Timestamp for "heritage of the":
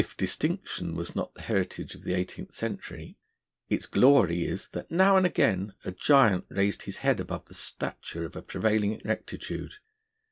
1.43-2.15